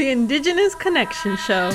[0.00, 1.70] the Indigenous Connection Show.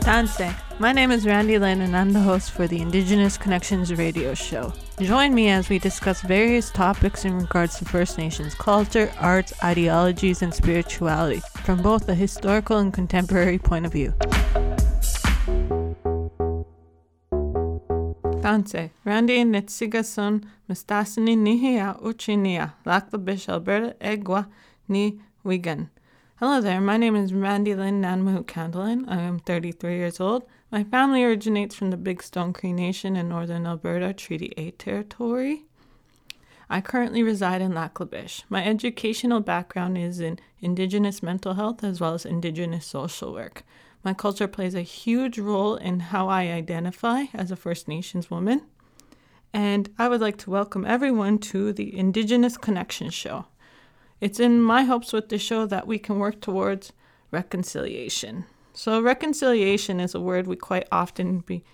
[0.00, 0.56] Tanse.
[0.80, 4.72] My name is Randi Lynn, and I'm the host for the Indigenous Connections radio show.
[5.00, 10.42] Join me as we discuss various topics in regards to First Nations culture, arts, ideologies,
[10.42, 14.12] and spirituality from both a historical and contemporary point of view.
[18.40, 24.46] Tanse, Randi Netsigason, Mustasini Nihia Uchinia, Lac La Biche Alberta Egwa
[24.88, 25.90] Ni Wigan.
[26.36, 29.04] Hello there, my name is Randi Lynn Nanmahoot Candlin.
[29.06, 30.44] I am 33 years old.
[30.72, 35.64] My family originates from the Big Stone Cree Nation in northern Alberta, Treaty 8 territory.
[36.70, 38.44] I currently reside in Lac La Biche.
[38.48, 43.64] My educational background is in Indigenous mental health as well as Indigenous social work.
[44.02, 48.62] My culture plays a huge role in how I identify as a First Nations woman.
[49.52, 53.46] And I would like to welcome everyone to the Indigenous Connection Show.
[54.20, 56.92] It's in my hopes with the show that we can work towards
[57.30, 58.46] reconciliation.
[58.72, 61.64] So reconciliation is a word we quite often be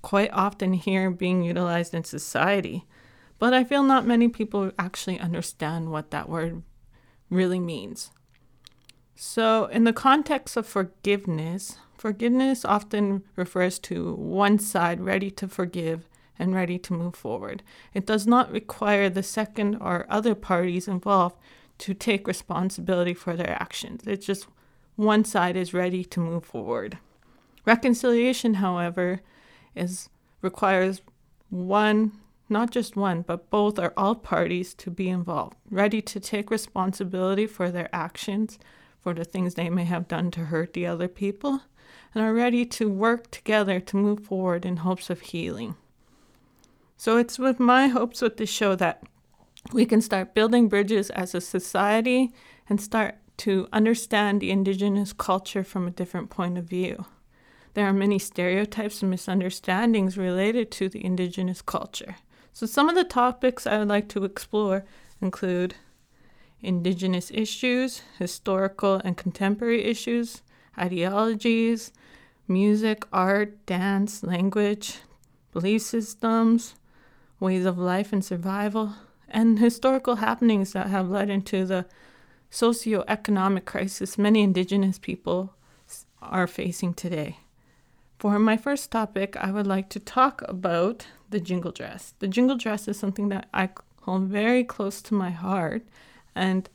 [0.00, 2.84] quite often hear being utilized in society,
[3.38, 6.62] but I feel not many people actually understand what that word
[7.30, 8.10] really means.
[9.16, 16.08] So, in the context of forgiveness, forgiveness often refers to one side ready to forgive
[16.38, 17.62] and ready to move forward.
[17.92, 21.36] It does not require the second or other parties involved
[21.78, 24.02] to take responsibility for their actions.
[24.06, 24.48] It's just
[24.96, 26.98] one side is ready to move forward.
[27.64, 29.20] Reconciliation, however,
[29.74, 30.08] is
[30.42, 31.02] requires
[31.50, 32.12] one,
[32.48, 37.46] not just one, but both or all parties to be involved, ready to take responsibility
[37.46, 38.58] for their actions,
[39.04, 41.60] for the things they may have done to hurt the other people,
[42.14, 45.76] and are ready to work together to move forward in hopes of healing.
[46.96, 49.02] So it's with my hopes with this show that
[49.72, 52.32] we can start building bridges as a society
[52.66, 57.04] and start to understand the Indigenous culture from a different point of view.
[57.74, 62.16] There are many stereotypes and misunderstandings related to the Indigenous culture.
[62.54, 64.84] So, some of the topics I would like to explore
[65.20, 65.74] include
[66.64, 70.42] Indigenous issues, historical and contemporary issues,
[70.78, 71.92] ideologies,
[72.48, 74.98] music, art, dance, language,
[75.52, 76.74] belief systems,
[77.38, 78.94] ways of life and survival,
[79.28, 81.86] and historical happenings that have led into the
[82.50, 85.54] socioeconomic crisis many Indigenous people
[86.22, 87.38] are facing today.
[88.18, 92.14] For my first topic, I would like to talk about the jingle dress.
[92.20, 93.70] The jingle dress is something that I
[94.02, 95.82] hold very close to my heart,
[96.34, 96.68] and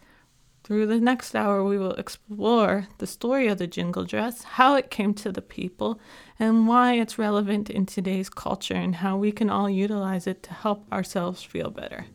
[0.63, 4.91] through the next hour, we will explore the story of the jingle dress, how it
[4.91, 5.99] came to the people,
[6.37, 10.53] and why it's relevant in today's culture, and how we can all utilize it to
[10.53, 12.05] help ourselves feel better.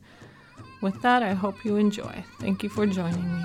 [0.82, 2.24] With that, I hope you enjoy.
[2.38, 3.44] Thank you for joining me.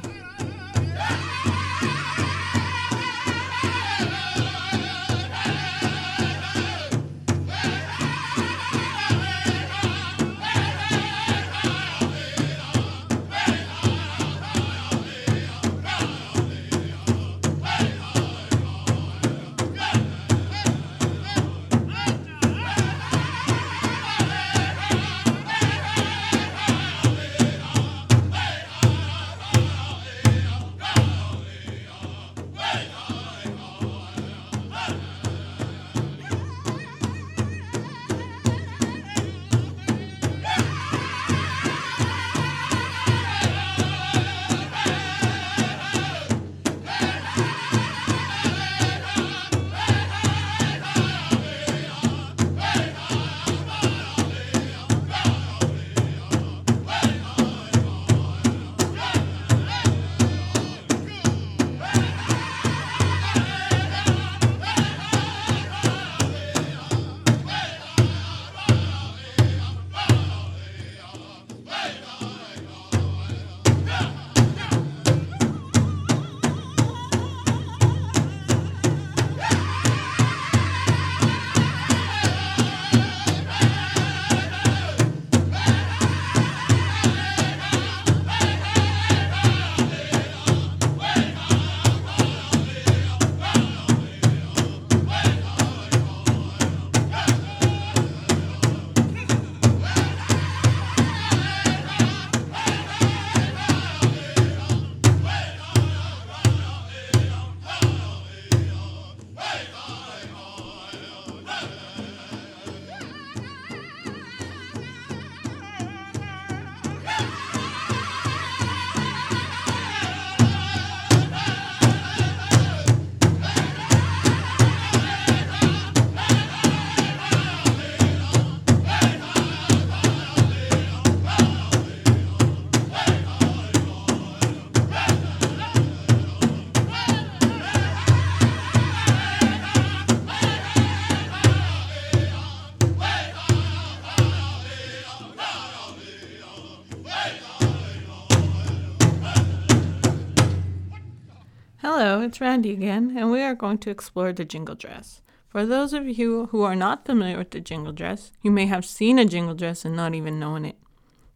[152.39, 155.21] Randi again, and we are going to explore the jingle dress.
[155.47, 158.86] For those of you who are not familiar with the jingle dress, you may have
[158.86, 160.77] seen a jingle dress and not even known it.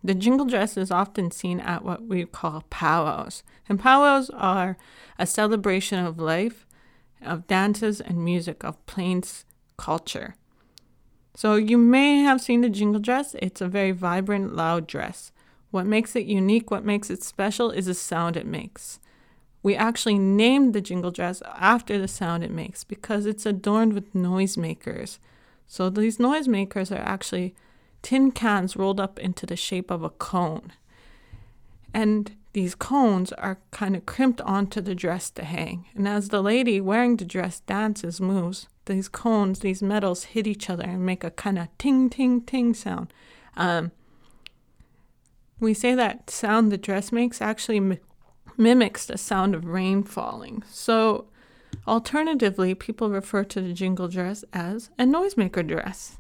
[0.03, 4.77] The jingle dress is often seen at what we call powwows, and powwows are
[5.17, 6.67] a celebration of life,
[7.21, 9.45] of dances and music, of Plains
[9.77, 10.35] culture.
[11.35, 13.35] So you may have seen the jingle dress.
[13.39, 15.31] It's a very vibrant, loud dress.
[15.71, 18.99] What makes it unique, what makes it special, is the sound it makes.
[19.63, 24.13] We actually named the jingle dress after the sound it makes because it's adorned with
[24.13, 25.18] noisemakers.
[25.65, 27.56] So these noisemakers are actually
[28.01, 30.74] tin cans rolled up into the shape of a cone.
[31.94, 35.88] And these cones are kind of crimped onto the dress to hang.
[35.95, 40.69] And as the lady wearing the dress dances, moves, these cones, these metals hit each
[40.69, 43.13] other and make a kind of ting, ting, ting sound.
[43.56, 43.92] Um,
[45.59, 48.00] we say that sound the dress makes actually
[48.57, 50.63] mimics the sound of rain falling.
[50.69, 51.25] So,
[51.88, 56.17] alternatively, people refer to the jingle dress as a noisemaker dress.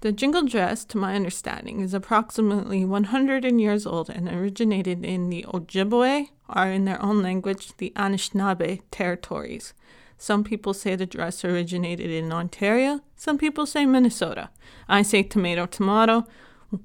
[0.00, 5.44] The jingle dress, to my understanding, is approximately 100 years old and originated in the
[5.48, 9.74] Ojibwe, or in their own language, the Anishinaabe territories.
[10.16, 14.50] Some people say the dress originated in Ontario, some people say Minnesota.
[14.88, 16.24] I say tomato, tomato.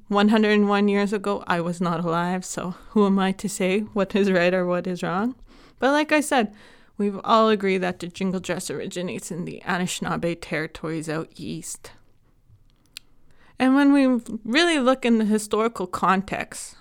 [0.07, 4.31] 101 years ago, I was not alive, so who am I to say what is
[4.31, 5.35] right or what is wrong?
[5.79, 6.53] But like I said,
[6.97, 11.91] we've all agreed that the jingle dress originates in the Anishinaabe territories out east.
[13.59, 14.07] And when we
[14.45, 16.75] really look in the historical context,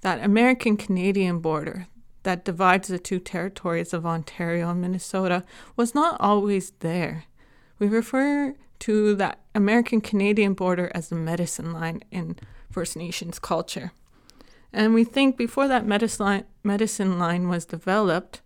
[0.00, 1.86] that American Canadian border
[2.24, 5.44] that divides the two territories of Ontario and Minnesota
[5.76, 7.24] was not always there.
[7.78, 12.36] We refer to that American Canadian border as the medicine line in
[12.68, 13.92] First Nations culture.
[14.72, 18.40] And we think before that medicine line was developed,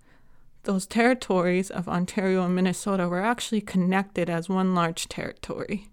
[0.65, 5.89] those territories of Ontario and Minnesota were actually connected as one large territory.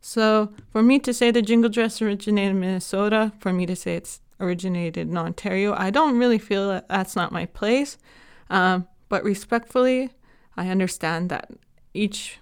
[0.00, 3.96] So, for me to say the jingle dress originated in Minnesota, for me to say
[3.96, 7.98] it's originated in Ontario, I don't really feel that that's not my place.
[8.48, 10.12] Um, but respectfully,
[10.56, 11.50] I understand that
[11.92, 12.38] each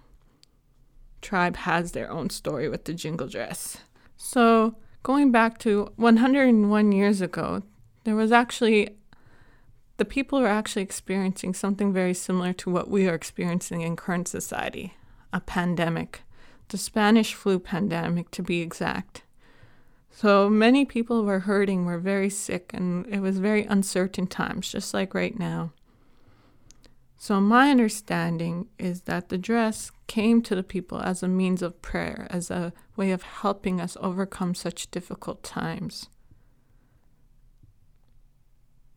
[1.22, 3.78] tribe has their own story with the jingle dress.
[4.17, 7.62] So, going back to 101 years ago,
[8.05, 8.96] there was actually
[9.96, 14.28] the people were actually experiencing something very similar to what we are experiencing in current
[14.28, 14.94] society
[15.32, 16.22] a pandemic,
[16.69, 19.22] the Spanish flu pandemic to be exact.
[20.11, 24.93] So many people were hurting, were very sick, and it was very uncertain times, just
[24.93, 25.72] like right now.
[27.22, 31.82] So, my understanding is that the dress came to the people as a means of
[31.82, 36.08] prayer, as a way of helping us overcome such difficult times.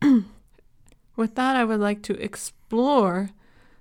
[0.00, 3.28] With that, I would like to explore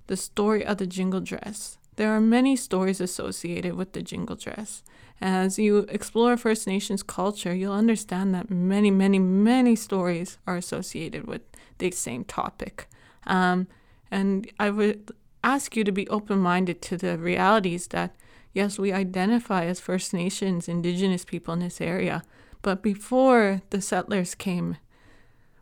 [0.07, 1.77] the story of the jingle dress.
[1.95, 4.83] There are many stories associated with the jingle dress.
[5.21, 11.27] As you explore First Nations culture, you'll understand that many, many, many stories are associated
[11.27, 11.43] with
[11.77, 12.89] the same topic.
[13.25, 13.67] Um,
[14.13, 15.11] and I would
[15.43, 18.15] ask you to be open minded to the realities that,
[18.53, 22.21] yes, we identify as First Nations, Indigenous people in this area,
[22.61, 24.77] but before the settlers came,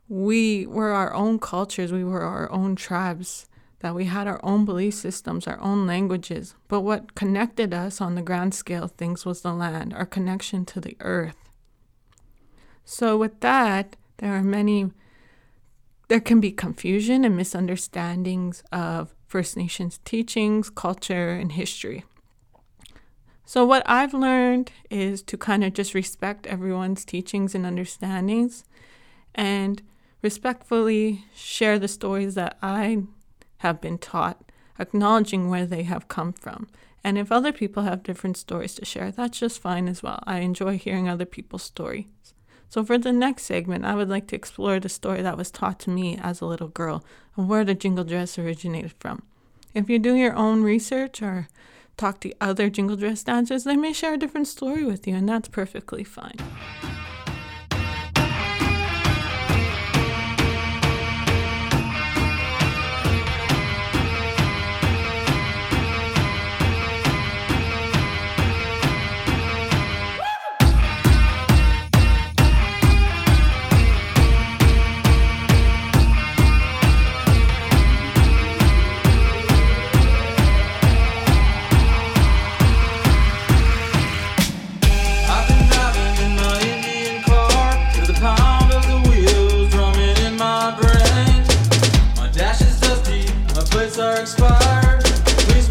[0.09, 3.47] we were our own cultures, we were our own tribes,
[3.79, 6.53] that we had our own belief systems, our own languages.
[6.67, 10.65] But what connected us on the grand scale of things was the land, our connection
[10.65, 11.37] to the earth.
[12.83, 14.91] So, with that, there are many
[16.11, 22.03] there can be confusion and misunderstandings of First Nations teachings, culture, and history.
[23.45, 28.65] So, what I've learned is to kind of just respect everyone's teachings and understandings
[29.33, 29.81] and
[30.21, 33.03] respectfully share the stories that I
[33.59, 36.67] have been taught, acknowledging where they have come from.
[37.05, 40.21] And if other people have different stories to share, that's just fine as well.
[40.27, 42.33] I enjoy hearing other people's stories.
[42.71, 45.77] So, for the next segment, I would like to explore the story that was taught
[45.81, 47.03] to me as a little girl
[47.35, 49.23] and where the jingle dress originated from.
[49.73, 51.49] If you do your own research or
[51.97, 55.27] talk to other jingle dress dancers, they may share a different story with you, and
[55.27, 56.37] that's perfectly fine.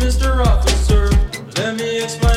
[0.00, 0.45] Mr.
[0.47, 1.11] Officer.
[1.57, 2.30] Let me explain.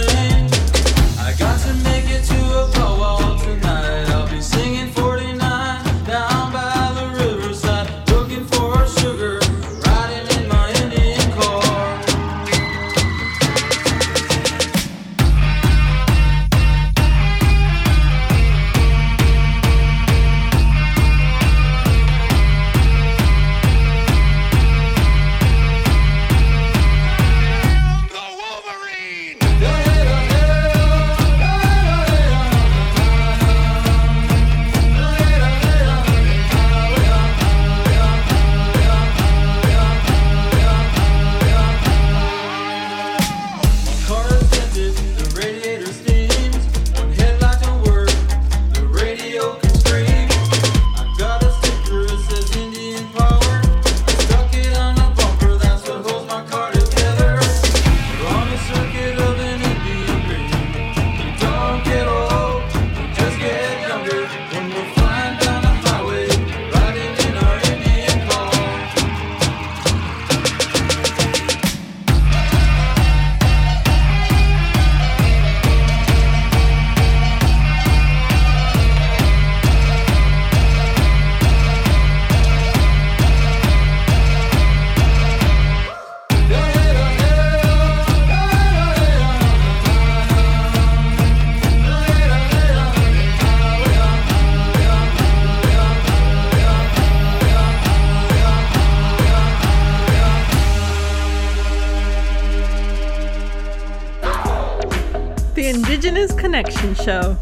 [105.63, 107.37] the Indigenous Connection Show.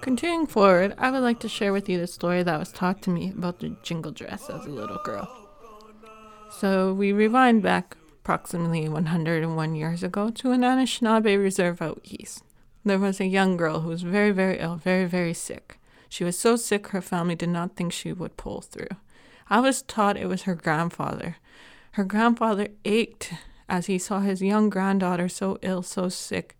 [0.00, 3.10] Continuing forward, I would like to share with you the story that was taught to
[3.10, 5.48] me about the jingle dress as a little girl.
[6.50, 12.42] So we rewind back approximately 101 years ago to an Anishinaabe reserve out east.
[12.84, 15.78] There was a young girl who was very, very ill, very, very sick.
[16.08, 18.96] She was so sick her family did not think she would pull through.
[19.50, 21.36] I was taught it was her grandfather.
[21.92, 23.32] Her grandfather ached
[23.68, 26.56] as he saw his young granddaughter so ill, so sick,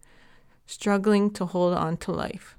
[0.66, 2.56] struggling to hold on to life.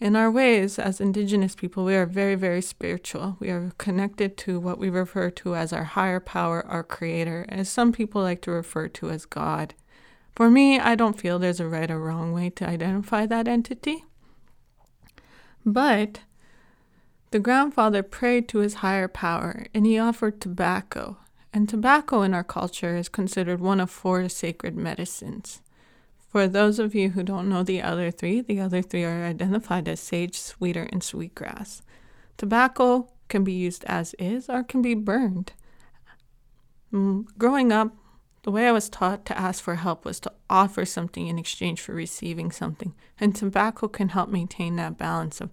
[0.00, 3.36] In our ways, as Indigenous people, we are very, very spiritual.
[3.38, 7.68] We are connected to what we refer to as our higher power, our creator, as
[7.68, 9.74] some people like to refer to as God.
[10.34, 14.04] For me, I don't feel there's a right or wrong way to identify that entity.
[15.64, 16.20] But
[17.30, 21.18] the grandfather prayed to his higher power and he offered tobacco.
[21.52, 25.62] And tobacco in our culture is considered one of four sacred medicines.
[26.34, 29.86] For those of you who don't know the other three, the other three are identified
[29.86, 31.80] as sage, cedar, and sweetgrass.
[32.36, 35.52] Tobacco can be used as is or can be burned.
[36.92, 37.94] Mm, growing up,
[38.42, 41.80] the way I was taught to ask for help was to offer something in exchange
[41.80, 45.50] for receiving something, and tobacco can help maintain that balance of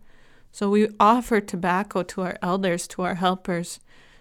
[0.51, 3.79] so we offer tobacco to our elders, to our helpers,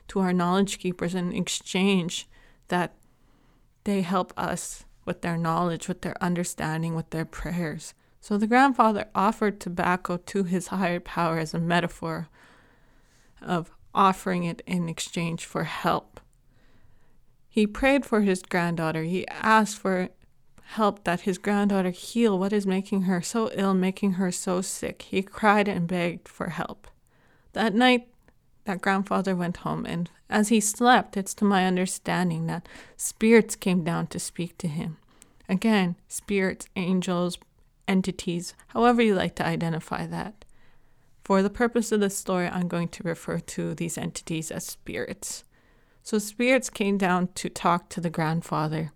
[0.08, 2.28] to our knowledge keepers in exchange
[2.68, 2.96] that
[3.84, 7.94] they help us with their knowledge, with their understanding, with their prayers.
[8.20, 12.28] So the grandfather offered tobacco to his higher power as a metaphor
[13.40, 16.20] of offering it in exchange for help.
[17.48, 19.02] He prayed for his granddaughter.
[19.02, 20.10] He asked for
[20.62, 25.02] help that his granddaughter heal what is making her so ill, making her so sick.
[25.02, 26.86] He cried and begged for help.
[27.54, 28.06] That night,
[28.64, 33.82] that grandfather went home, and as he slept, it's to my understanding that spirits came
[33.84, 34.96] down to speak to him.
[35.48, 37.36] Again, spirits, angels,
[37.88, 40.44] entities, however you like to identify that.
[41.24, 45.44] For the purpose of this story, I'm going to refer to these entities as spirits.
[46.02, 48.92] So, spirits came down to talk to the grandfather.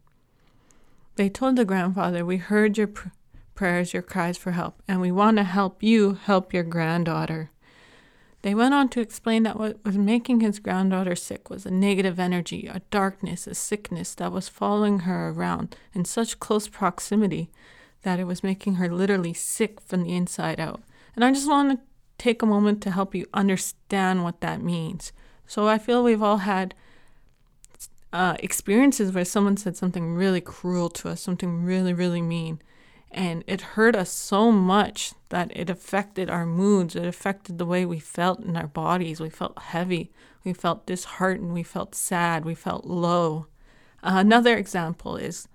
[1.17, 3.09] They told the grandfather, We heard your pr-
[3.55, 7.51] prayers, your cries for help, and we want to help you help your granddaughter.
[8.45, 12.21] They went on to explain that what was making his granddaughter sick was a negative
[12.21, 17.49] energy, a darkness, a sickness that was following her around in such close proximity
[18.03, 20.83] that it was making her literally sick from the inside out.
[21.17, 21.87] And I just want to
[22.19, 25.15] take a moment to help you understand what that means.
[25.47, 26.75] So I feel we've all had
[28.13, 32.61] uh, experiences where someone said something really cruel to us, something really, really mean.
[33.15, 36.97] And it hurt us so much that it affected our moods.
[36.97, 39.21] It affected the way we felt in our bodies.
[39.21, 40.11] We felt heavy.
[40.45, 41.55] We felt disheartened.
[41.55, 42.45] We felt sad.
[42.45, 43.47] We felt low.
[44.03, 45.47] Uh, another example is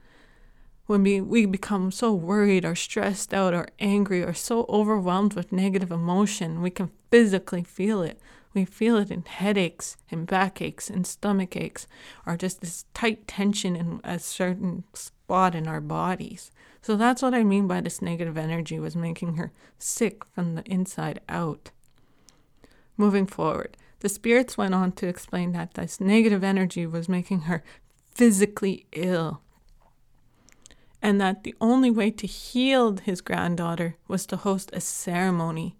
[0.85, 5.51] when we, we become so worried or stressed out or angry or so overwhelmed with
[5.51, 8.19] negative emotion, we can physically feel it.
[8.53, 11.87] We feel it in headaches, in backaches, in stomach aches,
[12.25, 16.51] or just this tight tension in a certain spot in our bodies.
[16.81, 20.63] So that's what I mean by this negative energy was making her sick from the
[20.63, 21.71] inside out.
[22.97, 27.63] Moving forward, the spirits went on to explain that this negative energy was making her
[28.15, 29.41] physically ill.
[31.01, 35.77] And that the only way to heal his granddaughter was to host a ceremony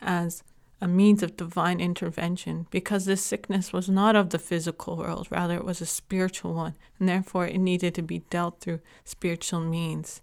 [0.00, 0.42] as
[0.80, 5.56] a means of divine intervention because this sickness was not of the physical world, rather,
[5.56, 10.20] it was a spiritual one, and therefore it needed to be dealt through spiritual means.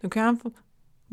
[0.00, 0.52] The grandf-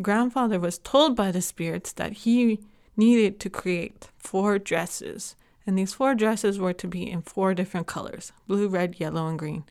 [0.01, 2.59] grandfather was told by the spirits that he
[2.97, 7.87] needed to create four dresses, and these four dresses were to be in four different
[7.87, 9.63] colors blue, red, yellow, and green.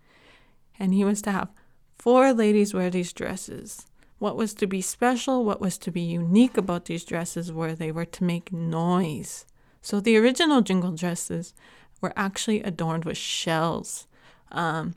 [0.79, 1.51] And he was to have
[1.98, 3.87] four ladies wear these dresses.
[4.22, 7.90] What was to be special, what was to be unique about these dresses were they
[7.90, 9.46] were to make noise.
[9.80, 11.54] So the original jingle dresses
[12.00, 14.06] were actually adorned with shells.
[14.52, 14.94] Um,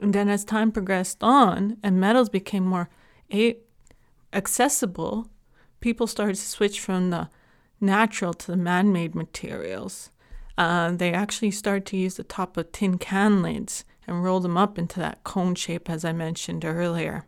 [0.00, 2.88] and then as time progressed on and metals became more
[3.30, 3.58] a-
[4.32, 5.28] accessible,
[5.80, 7.28] people started to switch from the
[7.78, 10.08] natural to the man made materials.
[10.56, 14.56] Uh, they actually started to use the top of tin can lids and roll them
[14.56, 17.26] up into that cone shape, as I mentioned earlier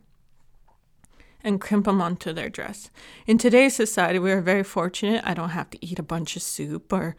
[1.45, 2.89] and crimp them onto their dress.
[3.25, 5.21] In today's society, we are very fortunate.
[5.23, 7.15] I don't have to eat a bunch of soup or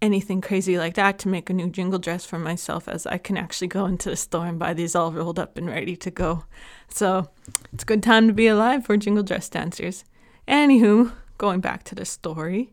[0.00, 3.36] anything crazy like that to make a new jingle dress for myself, as I can
[3.36, 6.44] actually go into the store and buy these all rolled up and ready to go.
[6.88, 7.30] So
[7.72, 10.04] it's a good time to be alive for jingle dress dancers.
[10.46, 12.72] Anywho, going back to the story.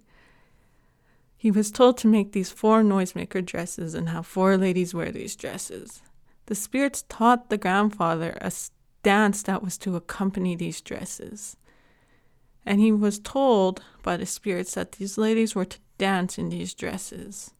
[1.35, 5.35] He was told to make these four noisemaker dresses and have four ladies wear these
[5.35, 6.01] dresses.
[6.47, 8.51] The spirits taught the grandfather a
[9.05, 11.57] dance that was to accompany these dresses.
[12.65, 16.73] And he was told by the spirits that these ladies were to dance in these
[16.73, 17.51] dresses.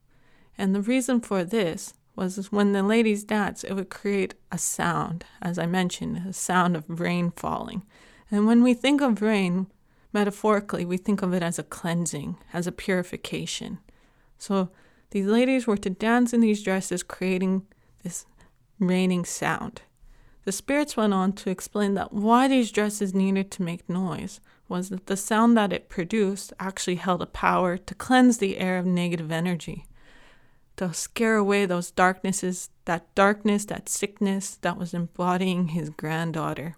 [0.58, 5.24] And the reason for this was when the ladies danced, it would create a sound,
[5.40, 7.84] as I mentioned, a sound of rain falling.
[8.32, 9.68] And when we think of rain,
[10.12, 13.78] metaphorically, we think of it as a cleansing, as a purification.
[14.40, 14.72] So
[15.12, 17.68] these ladies were to dance in these dresses, creating
[18.02, 18.26] this
[18.80, 19.84] raining sound.
[20.46, 24.90] The spirits went on to explain that why these dresses needed to make noise was
[24.90, 28.86] that the sound that it produced actually held a power to cleanse the air of
[28.86, 29.86] negative energy,
[30.78, 36.78] to scare away those darknesses, that darkness, that sickness that was embodying his granddaughter.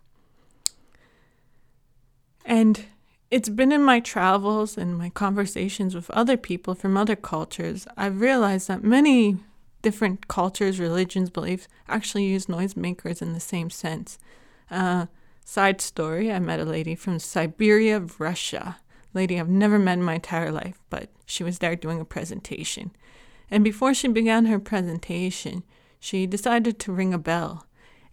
[2.45, 2.85] And
[3.29, 8.21] it's been in my travels and my conversations with other people from other cultures, I've
[8.21, 9.37] realized that many
[9.81, 14.17] different cultures, religions, beliefs actually use noisemakers in the same sense.
[14.69, 15.07] Uh,
[15.45, 18.77] side story I met a lady from Siberia, Russia.
[19.13, 22.91] Lady I've never met in my entire life, but she was there doing a presentation.
[23.49, 25.63] And before she began her presentation,
[25.99, 27.65] she decided to ring a bell.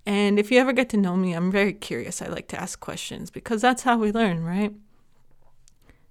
[0.07, 2.21] And if you ever get to know me, I'm very curious.
[2.21, 4.73] I like to ask questions because that's how we learn, right?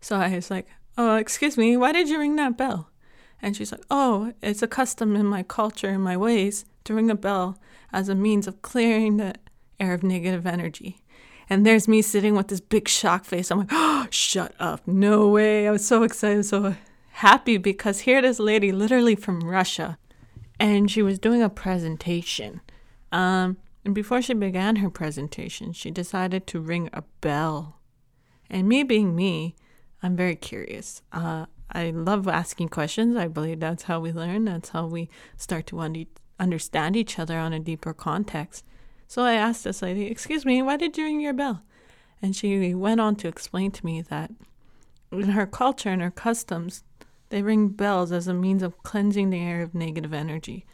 [0.01, 2.89] So I was like, Oh, excuse me, why did you ring that bell?
[3.43, 7.11] And she's like, Oh, it's a custom in my culture and my ways to ring
[7.11, 7.59] a bell
[7.91, 9.35] as a means of clearing the
[9.79, 11.01] air of negative energy.
[11.49, 13.51] And there's me sitting with this big shock face.
[13.51, 14.87] I'm like, Oh, shut up.
[14.87, 15.67] No way.
[15.67, 16.75] I was so excited, so
[17.11, 19.97] happy because here this lady, literally from Russia,
[20.57, 22.61] and she was doing a presentation.
[23.11, 27.81] Um, and before she began her presentation, she decided to ring a bell.
[28.49, 29.55] And me being me,
[30.01, 31.01] I'm very curious.
[31.11, 33.17] Uh, I love asking questions.
[33.17, 34.45] I believe that's how we learn.
[34.45, 36.05] That's how we start to un-
[36.39, 38.63] understand each other on a deeper context.
[39.07, 41.63] So I asked this lady, Excuse me, why did you ring your bell?
[42.21, 44.31] And she went on to explain to me that
[45.11, 46.83] in her culture and her customs,
[47.29, 50.65] they ring bells as a means of cleansing the air of negative energy.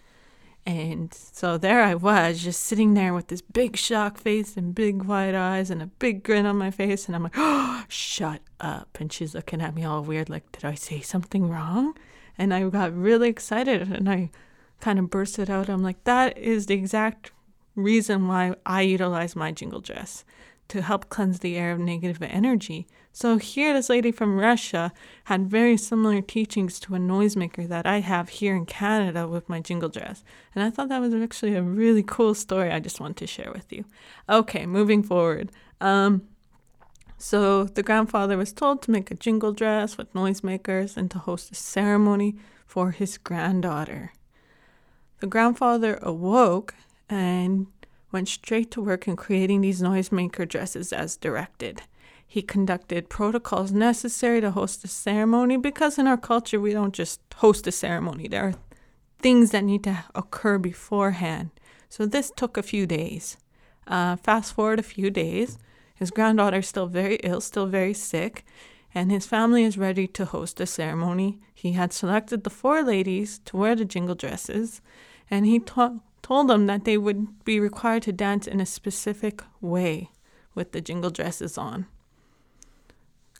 [0.65, 5.03] And so there I was, just sitting there with this big shock face and big
[5.03, 7.07] wide eyes and a big grin on my face.
[7.07, 8.97] And I'm like, oh, shut up.
[8.99, 11.97] And she's looking at me all weird, like, did I say something wrong?
[12.37, 14.29] And I got really excited and I
[14.79, 15.69] kind of bursted out.
[15.69, 17.31] I'm like, that is the exact
[17.75, 20.23] reason why I utilize my jingle dress
[20.69, 22.87] to help cleanse the air of negative energy.
[23.11, 24.93] So here, this lady from Russia
[25.25, 29.59] had very similar teachings to a noisemaker that I have here in Canada with my
[29.59, 30.23] jingle dress.
[30.53, 33.51] And I thought that was actually a really cool story I just want to share
[33.53, 33.85] with you.
[34.29, 35.51] Okay, moving forward.
[35.81, 36.27] Um,
[37.17, 41.51] so the grandfather was told to make a jingle dress with noisemakers and to host
[41.51, 44.13] a ceremony for his granddaughter.
[45.19, 46.75] The grandfather awoke
[47.09, 47.67] and
[48.11, 51.81] went straight to work in creating these noisemaker dresses as directed.
[52.31, 57.19] He conducted protocols necessary to host a ceremony because in our culture we don't just
[57.37, 58.27] host a ceremony.
[58.27, 58.53] There are
[59.17, 61.49] things that need to occur beforehand.
[61.89, 63.37] So this took a few days.
[63.87, 65.57] Uh, fast forward a few days,
[65.95, 68.45] his granddaughter is still very ill, still very sick,
[68.93, 71.39] and his family is ready to host a ceremony.
[71.55, 74.81] He had selected the four ladies to wear the jingle dresses,
[75.31, 80.11] and he told them that they would be required to dance in a specific way
[80.53, 81.87] with the jingle dresses on.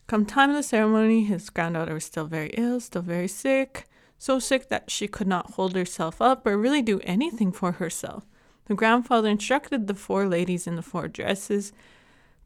[0.10, 3.86] Come time of the ceremony, his granddaughter was still very ill, still very sick,
[4.17, 8.26] so sick that she could not hold herself up or really do anything for herself.
[8.65, 11.72] The grandfather instructed the four ladies in the four dresses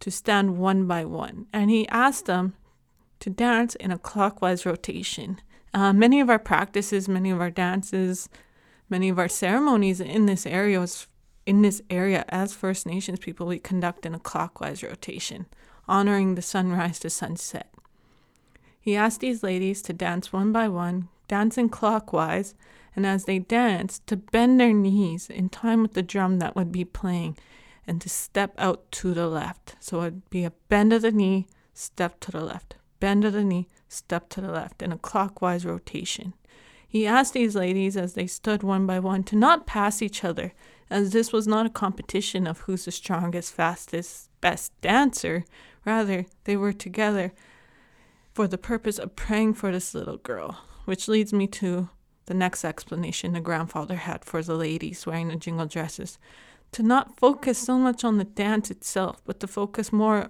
[0.02, 2.54] to stand one by one, and he asked them
[3.21, 5.41] to dance in a clockwise rotation.
[5.73, 8.30] Uh, many of our practices, many of our dances,
[8.93, 10.86] Many of our ceremonies in this area
[11.47, 15.47] in this area as First Nations people we conduct in a clockwise rotation,
[15.88, 17.74] honoring the sunrise to sunset.
[18.80, 22.54] He asked these ladies to dance one by one, dancing clockwise,
[22.96, 26.72] and as they danced, to bend their knees in time with the drum that would
[26.72, 27.38] be playing
[27.88, 29.76] and to step out to the left.
[29.80, 33.34] So it would be a bend of the knee, step to the left, bend of
[33.34, 36.34] the knee, step to the left in a clockwise rotation.
[36.88, 40.54] He asked these ladies as they stood one by one to not pass each other,
[40.89, 45.43] as this was not a competition of who's the strongest, fastest, best dancer.
[45.86, 47.34] Rather, they were together
[48.34, 51.89] for the purpose of praying for this little girl, which leads me to
[52.26, 56.17] the next explanation the grandfather had for the ladies wearing the jingle dresses
[56.74, 60.30] to not focus so much on the dance itself, but to focus more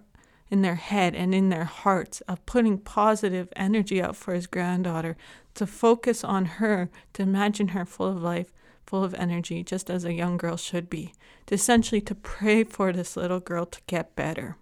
[0.51, 5.15] in their head and in their hearts of putting positive energy out for his granddaughter,
[5.55, 8.51] to focus on her, to imagine her full of life,
[8.85, 11.13] full of energy, just as a young girl should be,
[11.45, 14.57] to essentially to pray for this little girl to get better.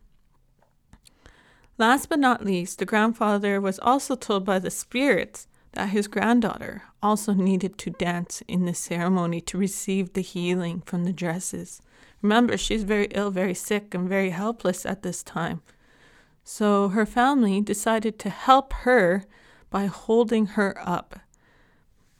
[1.77, 6.83] Last but not least, the grandfather was also told by the spirits that his granddaughter
[7.01, 11.81] also needed to dance in the ceremony to receive the healing from the dresses.
[12.21, 15.61] Remember, she's very ill, very sick, and very helpless at this time.
[16.43, 19.23] So her family decided to help her
[19.69, 21.19] by holding her up,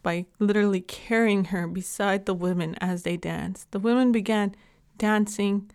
[0.02, 3.72] by literally carrying her beside the women as they danced.
[3.72, 4.56] The women began
[4.98, 5.70] dancing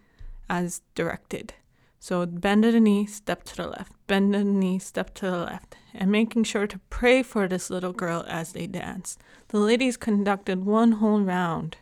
[0.49, 1.55] as directed.
[1.99, 5.77] So bend the knee, step to the left, bend the knee, step to the left,
[5.95, 9.21] and making sure to pray for this little girl as they danced.
[9.49, 11.79] The ladies conducted one whole round.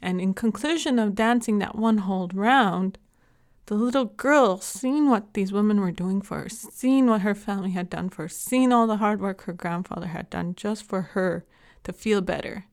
[0.00, 2.98] And in conclusion of dancing that one whole round,
[3.66, 7.70] the little girl, seeing what these women were doing for her, seeing what her family
[7.70, 11.02] had done for her, seeing all the hard work her grandfather had done just for
[11.02, 11.44] her
[11.84, 12.66] to feel better.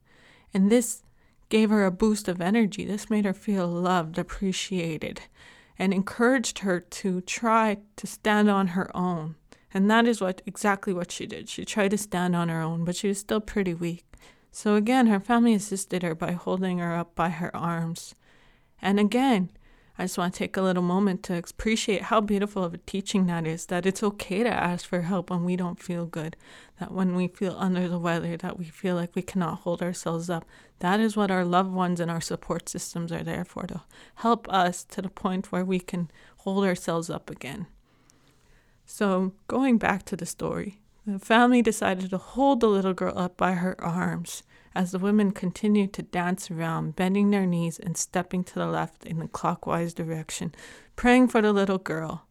[0.53, 1.03] And this
[1.49, 2.85] gave her a boost of energy.
[2.85, 5.21] This made her feel loved, appreciated,
[5.79, 9.35] and encouraged her to try to stand on her own.
[9.73, 11.47] And that is what exactly what she did.
[11.47, 14.03] She tried to stand on her own, but she was still pretty weak.
[14.51, 18.13] So again, her family assisted her by holding her up by her arms.
[18.81, 19.51] And again,
[19.99, 23.25] I just want to take a little moment to appreciate how beautiful of a teaching
[23.25, 26.37] that is that it's okay to ask for help when we don't feel good,
[26.79, 30.29] that when we feel under the weather, that we feel like we cannot hold ourselves
[30.29, 30.45] up.
[30.79, 33.81] That is what our loved ones and our support systems are there for to
[34.15, 37.67] help us to the point where we can hold ourselves up again.
[38.85, 43.35] So, going back to the story, the family decided to hold the little girl up
[43.35, 44.43] by her arms
[44.75, 49.05] as the women continued to dance around, bending their knees and stepping to the left
[49.05, 50.53] in the clockwise direction,
[50.95, 52.27] praying for the little girl.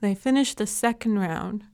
[0.00, 1.64] They finished the second round.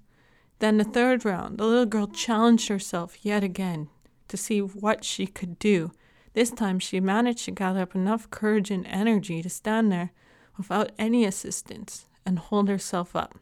[0.58, 3.88] Then the third round, the little girl challenged herself yet again
[4.28, 5.92] to see what she could do.
[6.32, 10.12] This time she managed to gather up enough courage and energy to stand there
[10.56, 13.38] without any assistance and hold herself up.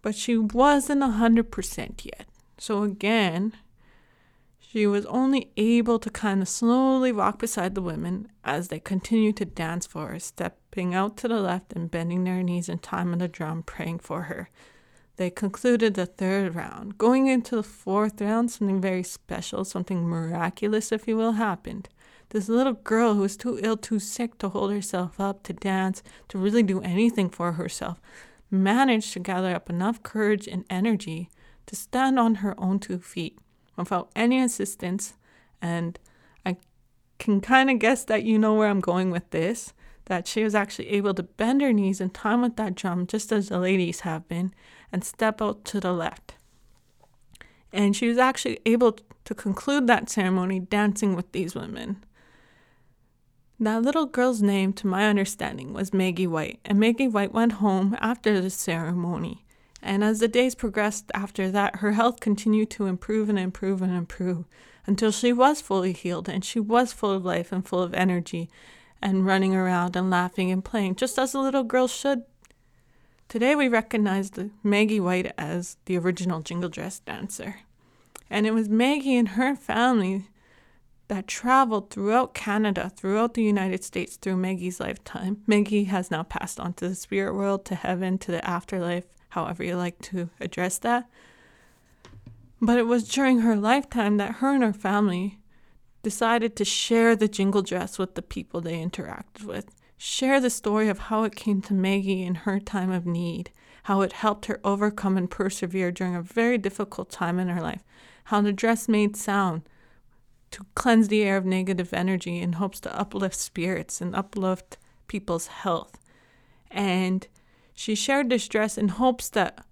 [0.00, 2.26] But she wasn't a 100% yet.
[2.58, 3.54] So again,
[4.72, 9.36] she was only able to kind of slowly walk beside the women as they continued
[9.36, 13.10] to dance for her, stepping out to the left and bending their knees in time
[13.10, 14.48] with the drum, praying for her.
[15.16, 16.96] They concluded the third round.
[16.96, 21.90] Going into the fourth round, something very special, something miraculous, if you will, happened.
[22.30, 26.02] This little girl who was too ill, too sick to hold herself up, to dance,
[26.28, 28.00] to really do anything for herself,
[28.50, 31.28] managed to gather up enough courage and energy
[31.66, 33.38] to stand on her own two feet
[33.76, 35.14] without any assistance.
[35.60, 35.98] And
[36.44, 36.56] I
[37.18, 39.72] can kind of guess that you know where I'm going with this
[40.06, 43.32] that she was actually able to bend her knees in time with that drum, just
[43.32, 44.52] as the ladies have been,
[44.90, 46.34] and step out to the left.
[47.72, 52.04] And she was actually able to conclude that ceremony dancing with these women.
[53.60, 57.96] That little girl's name, to my understanding, was Maggie White, and Maggie White went home
[58.00, 59.44] after the ceremony.
[59.82, 63.92] And as the days progressed after that, her health continued to improve and improve and
[63.92, 64.44] improve
[64.86, 68.48] until she was fully healed and she was full of life and full of energy
[69.00, 72.22] and running around and laughing and playing, just as a little girl should.
[73.28, 74.30] Today we recognize
[74.62, 77.56] Maggie White as the original jingle dress dancer.
[78.30, 80.26] And it was Maggie and her family
[81.08, 85.42] that traveled throughout Canada, throughout the United States through Maggie's lifetime.
[85.46, 89.64] Maggie has now passed on to the spirit world, to heaven, to the afterlife, however
[89.64, 91.08] you like to address that.
[92.60, 95.38] But it was during her lifetime that her and her family
[96.02, 100.88] decided to share the jingle dress with the people they interacted with, share the story
[100.88, 103.50] of how it came to Maggie in her time of need,
[103.84, 107.82] how it helped her overcome and persevere during a very difficult time in her life,
[108.24, 109.62] how the dress made sound
[110.50, 114.76] to cleanse the air of negative energy in hopes to uplift spirits and uplift
[115.08, 115.98] people's health.
[116.70, 117.26] And
[117.74, 119.64] she shared this dress in hopes that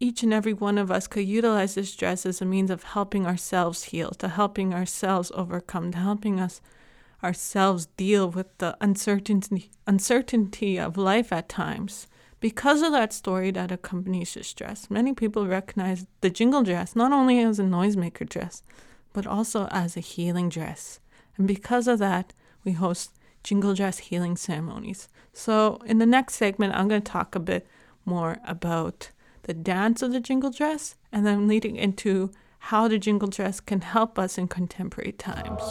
[0.00, 3.26] each and every one of us could utilize this dress as a means of helping
[3.26, 6.60] ourselves heal, to helping ourselves overcome, to helping us
[7.22, 12.06] ourselves deal with the uncertainty uncertainty of life at times.
[12.40, 17.12] Because of that story that accompanies this dress, many people recognize the jingle dress not
[17.12, 18.62] only as a noisemaker dress,
[19.14, 21.00] but also as a healing dress.
[21.38, 25.08] And because of that, we host jingle dress healing ceremonies.
[25.32, 27.66] So, in the next segment, I'm going to talk a bit
[28.04, 29.10] more about
[29.44, 33.82] the dance of the jingle dress and then leading into how the jingle dress can
[33.82, 35.62] help us in contemporary times.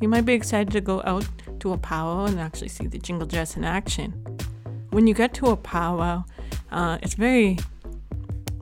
[0.00, 1.26] You might be excited to go out
[1.60, 4.12] to a powwow and actually see the jingle dress in action.
[4.90, 6.24] When you get to a powwow,
[6.70, 7.58] uh, it's very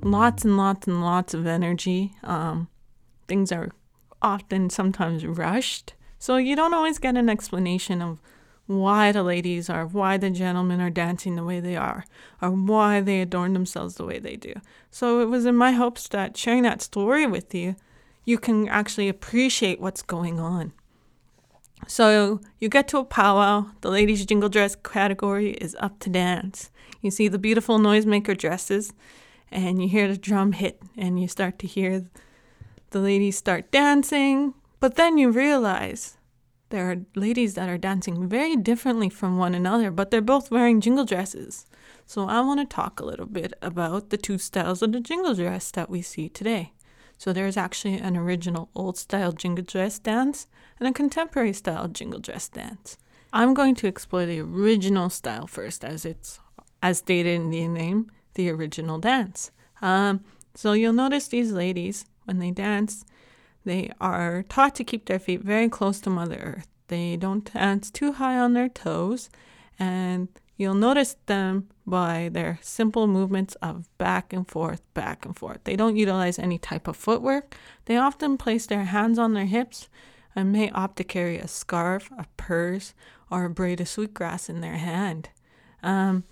[0.02, 2.14] lots and lots and lots of energy.
[2.22, 2.68] Um,
[3.28, 3.70] things are
[4.22, 8.20] often sometimes rushed, so you don't always get an explanation of
[8.66, 12.04] why the ladies are, why the gentlemen are dancing the way they are,
[12.40, 14.54] or why they adorn themselves the way they do.
[14.90, 17.76] So it was in my hopes that sharing that story with you,
[18.24, 20.72] you can actually appreciate what's going on.
[21.86, 26.70] So you get to a powwow, the ladies' jingle dress category is up to dance.
[27.00, 28.92] You see the beautiful noisemaker dresses,
[29.50, 32.04] and you hear the drum hit, and you start to hear
[32.90, 34.54] the ladies start dancing.
[34.80, 36.18] But then you realize
[36.70, 40.80] there are ladies that are dancing very differently from one another, but they're both wearing
[40.80, 41.66] jingle dresses.
[42.06, 45.34] So I want to talk a little bit about the two styles of the jingle
[45.34, 46.73] dress that we see today.
[47.24, 50.46] So there's actually an original old style jingle dress dance
[50.78, 52.98] and a contemporary style jingle dress dance.
[53.32, 56.38] I'm going to explore the original style first, as it's
[56.82, 59.52] as stated in the name, the original dance.
[59.80, 60.22] Um,
[60.54, 63.06] so you'll notice these ladies when they dance,
[63.64, 66.68] they are taught to keep their feet very close to Mother Earth.
[66.88, 69.30] They don't dance too high on their toes,
[69.78, 75.60] and you'll notice them by their simple movements of back and forth, back and forth.
[75.64, 77.56] They don't utilize any type of footwork.
[77.86, 79.88] They often place their hands on their hips
[80.34, 82.94] and may opt to carry a scarf, a purse,
[83.30, 85.28] or a braid of sweetgrass in their hand.
[85.82, 86.24] Um,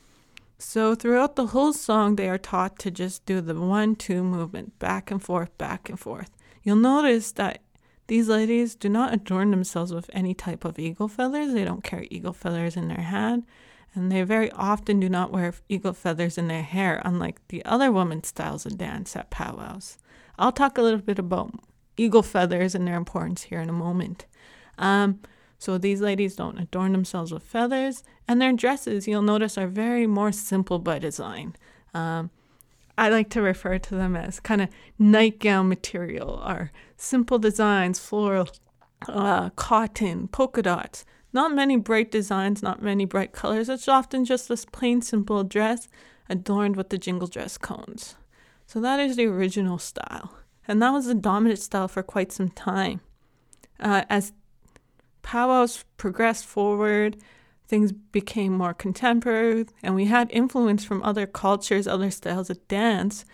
[0.59, 4.79] so throughout the whole song, they are taught to just do the one two movement,
[4.79, 6.31] back and forth, back and forth.
[6.63, 7.63] You'll notice that
[8.07, 11.53] these ladies do not adorn themselves with any type of eagle feathers.
[11.53, 13.45] They don't carry eagle feathers in their hand,
[13.95, 17.93] and they very often do not wear eagle feathers in their hair, unlike the other
[17.93, 19.99] women's styles of dance at powwows.
[20.39, 21.55] I'll talk a little bit about
[21.97, 24.27] eagle feathers and their importance here in a moment.
[24.79, 25.21] Um,
[25.59, 30.07] so these ladies don't adorn themselves with feathers, and their dresses, you'll notice, are very
[30.07, 31.55] more simple by design.
[31.95, 32.31] Um,
[32.97, 34.69] I like to refer to them as kind of
[34.99, 38.49] nightgown material or simple designs, floral,
[39.09, 41.05] uh, cotton, polka dots.
[41.33, 43.69] Not many bright designs, not many bright colors.
[43.69, 45.89] It's often just this plain, simple dress
[46.29, 48.17] adorned with the jingle dress cones.
[48.67, 50.35] So that is the original style.
[50.69, 53.01] And that was the dominant style for quite some time.
[53.81, 54.33] Uh, as
[55.23, 57.17] powwows progressed forward,
[57.67, 63.25] things became more contemporary and we had influence from other cultures, other styles of dance,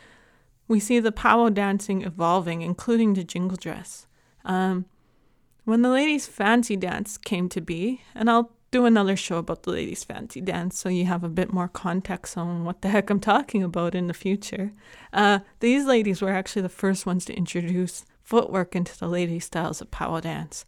[0.68, 4.06] we see the powwow dancing evolving, including the jingle dress.
[4.44, 4.84] Um,
[5.68, 9.70] when the ladies' fancy dance came to be, and I'll do another show about the
[9.70, 13.20] ladies' fancy dance so you have a bit more context on what the heck I'm
[13.20, 14.72] talking about in the future.
[15.12, 19.82] Uh, these ladies were actually the first ones to introduce footwork into the ladies' styles
[19.82, 20.64] of powwow dance.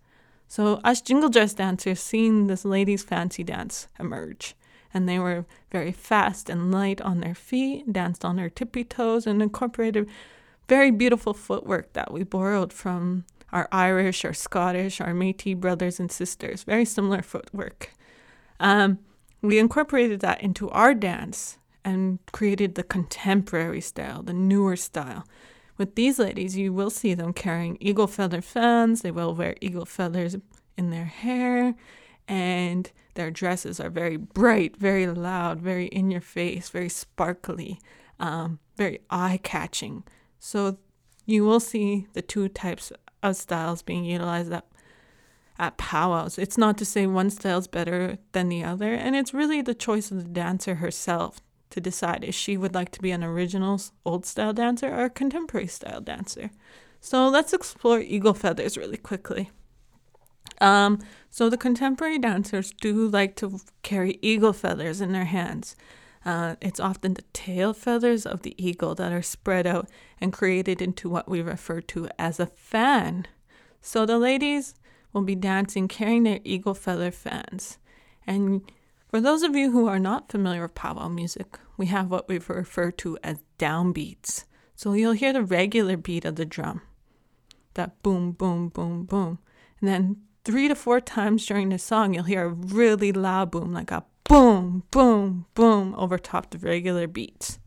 [0.49, 4.55] So us jingle dress dancers seen this ladies' fancy dance emerge.
[4.93, 9.27] And they were very fast and light on their feet, danced on their tippy toes,
[9.27, 10.11] and incorporated
[10.69, 16.11] very beautiful footwork that we borrowed from our Irish, our Scottish, our Metis brothers and
[16.11, 16.63] sisters.
[16.65, 17.91] Very similar footwork.
[18.59, 18.99] Um,
[19.43, 25.27] we incorporated that into our dance and created the contemporary style, the newer style.
[25.79, 29.01] With these ladies, you will see them carrying eagle feather fans.
[29.01, 30.37] They will wear eagle feathers
[30.77, 31.75] in their hair,
[32.29, 37.81] and their dresses are very bright, very loud, very in your face, very sparkly,
[38.19, 40.05] um, very eye catching.
[40.39, 40.79] So
[41.25, 42.93] you will see the two types
[43.23, 44.67] of styles being utilized at,
[45.59, 46.39] at powwows.
[46.39, 49.75] It's not to say one style is better than the other, and it's really the
[49.75, 51.41] choice of the dancer herself
[51.71, 55.11] to decide if she would like to be an original old style dancer or a
[55.11, 56.51] contemporary style dancer.
[57.01, 59.51] So let's explore eagle feathers really quickly.
[60.61, 60.99] Um,
[61.31, 65.77] so the contemporary dancers do like to carry eagle feathers in their hands.
[66.25, 69.89] Uh, it's often the tail feathers of the eagle that are spread out
[70.21, 73.27] and created into what we refer to as a fan.
[73.81, 74.75] So the ladies
[75.13, 77.79] will be dancing carrying their eagle feather fans.
[78.27, 78.71] And
[79.09, 82.39] for those of you who are not familiar with powwow music, we have what we
[82.39, 84.45] refer to as downbeats.
[84.77, 86.83] So you'll hear the regular beat of the drum,
[87.75, 89.39] that boom, boom, boom, boom.
[89.81, 93.73] And then three to four times during the song, you'll hear a really loud boom,
[93.73, 97.59] like a boom, boom, boom over top the regular beats.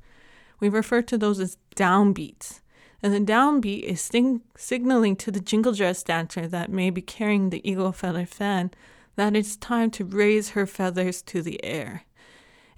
[0.61, 2.61] We refer to those as downbeats.
[3.01, 7.49] And the downbeat is sing- signaling to the jingle dress dancer that may be carrying
[7.49, 8.71] the eagle feather fan
[9.17, 12.05] that it's time to raise her feathers to the air.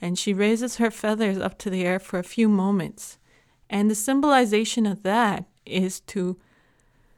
[0.02, 3.20] And she raises her feathers up to the air for a few moments.
[3.70, 6.38] And the symbolization of that is to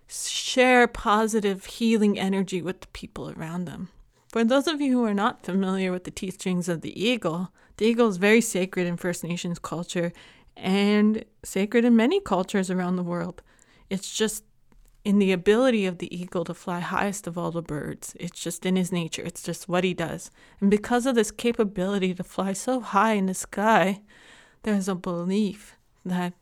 [0.10, 3.88] share positive healing energy with the people around them.
[4.30, 7.86] For those of you who are not familiar with the teachings of the eagle, the
[7.86, 10.12] eagle is very sacred in First Nations culture
[10.56, 13.42] and sacred in many cultures around the world.
[13.90, 14.44] It's just
[15.06, 18.14] in the ability of the eagle to fly highest of all the birds.
[18.20, 20.30] It's just in his nature, it's just what he does.
[20.60, 24.02] And because of this capability to fly so high in the sky,
[24.64, 26.34] there's a belief that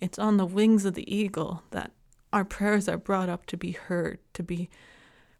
[0.00, 1.90] it's on the wings of the eagle that
[2.32, 4.70] our prayers are brought up to be heard, to be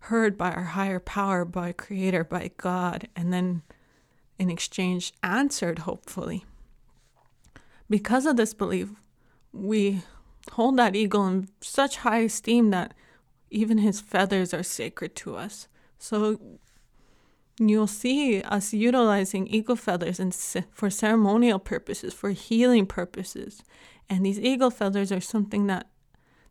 [0.04, 3.62] heard by our higher power, by Creator, by God, and then
[4.38, 6.44] in exchange answered, hopefully.
[7.88, 8.90] Because of this belief,
[9.52, 10.02] we
[10.52, 12.92] hold that eagle in such high esteem that
[13.50, 15.68] even his feathers are sacred to us.
[15.98, 16.38] So
[17.58, 20.32] you'll see us utilizing eagle feathers in,
[20.72, 23.62] for ceremonial purposes, for healing purposes.
[24.10, 25.86] And these eagle feathers are something that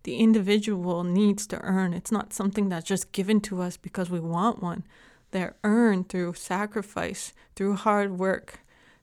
[0.04, 1.93] the individual needs to earn.
[1.93, 4.84] It's not something that's just given to us because we want one.
[5.32, 8.60] They're earned through sacrifice, through hard work,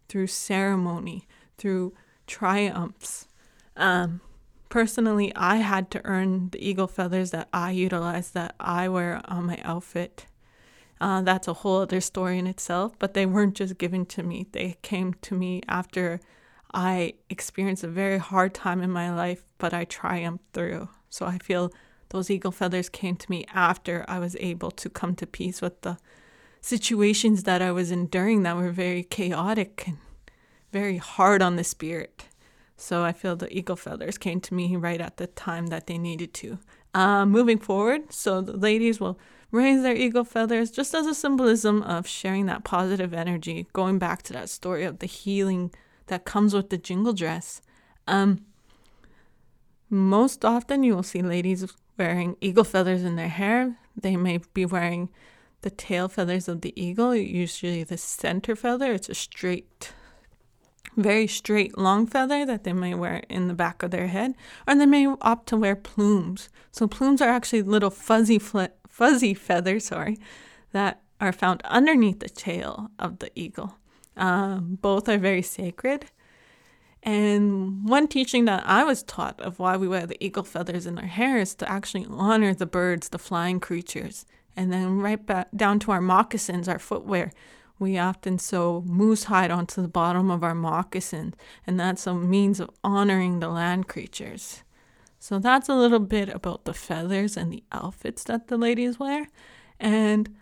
[0.08, 1.26] through ceremony,
[1.58, 1.94] through
[2.26, 3.26] triumphs.
[3.76, 4.20] Um,
[4.68, 9.46] personally, I had to earn the eagle feathers that I utilize, that I wear on
[9.46, 10.26] my outfit.
[11.00, 14.46] Uh, that's a whole other story in itself, but they weren't just given to me.
[14.52, 16.20] They came to me after
[16.72, 20.88] I experienced a very hard time in my life, but I triumphed through.
[21.08, 21.72] So I feel
[22.10, 25.80] those eagle feathers came to me after I was able to come to peace with
[25.82, 25.98] the
[26.60, 29.98] situations that I was enduring that were very chaotic and
[30.72, 32.26] very hard on the spirit.
[32.76, 35.98] So I feel the eagle feathers came to me right at the time that they
[35.98, 36.58] needed to.
[36.94, 39.18] Uh, moving forward, so the ladies will
[39.52, 44.22] raise their eagle feathers just as a symbolism of sharing that positive energy, going back
[44.22, 45.72] to that story of the healing
[46.10, 47.62] that comes with the jingle dress.
[48.06, 48.44] Um,
[49.88, 53.78] most often, you will see ladies wearing eagle feathers in their hair.
[53.96, 55.08] They may be wearing
[55.62, 58.92] the tail feathers of the eagle, usually the center feather.
[58.92, 59.92] It's a straight,
[60.96, 64.34] very straight, long feather that they may wear in the back of their head,
[64.66, 66.48] or they may opt to wear plumes.
[66.72, 70.18] So plumes are actually little fuzzy, fl- fuzzy feathers, sorry,
[70.72, 73.76] that are found underneath the tail of the eagle.
[74.16, 76.06] Um, both are very sacred.
[77.02, 80.98] And one teaching that I was taught of why we wear the eagle feathers in
[80.98, 84.26] our hair is to actually honor the birds, the flying creatures.
[84.56, 87.32] And then right back down to our moccasins, our footwear.
[87.78, 91.34] We often sew moose hide onto the bottom of our moccasins,
[91.66, 94.62] and that's a means of honoring the land creatures.
[95.18, 99.28] So that's a little bit about the feathers and the outfits that the ladies wear.
[99.78, 100.36] And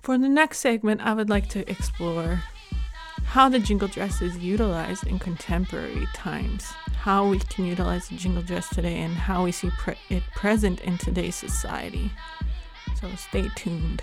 [0.00, 2.42] for the next segment, I would like to explore
[3.28, 6.64] how the jingle dress is utilized in contemporary times,
[6.96, 10.80] how we can utilize the jingle dress today, and how we see pre- it present
[10.80, 12.10] in today's society.
[12.98, 14.02] So stay tuned.